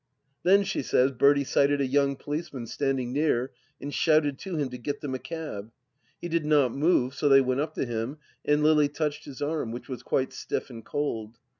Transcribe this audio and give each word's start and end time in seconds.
Then, 0.41 0.63
she 0.63 0.81
says, 0.81 1.11
Bertie 1.11 1.43
sighted 1.43 1.79
a 1.79 1.85
young 1.85 2.15
policeman 2.15 2.65
standing 2.65 3.13
near 3.13 3.51
and 3.79 3.93
shouted 3.93 4.39
to 4.39 4.55
him 4.55 4.69
to 4.71 4.79
get 4.79 4.99
them 5.01 5.13
a 5.13 5.19
cab. 5.19 5.71
He 6.19 6.27
did 6.27 6.43
not 6.43 6.73
move, 6.73 7.13
so 7.13 7.29
they 7.29 7.39
went 7.39 7.61
up 7.61 7.75
to 7.75 7.85
him 7.85 8.17
and 8.43 8.63
Lily 8.63 8.89
touched 8.89 9.25
his 9.25 9.43
arm, 9.43 9.71
which 9.71 9.87
was 9.87 10.01
quite 10.01 10.33
stiff 10.33 10.71
and 10.71 10.83
cold... 10.83 11.37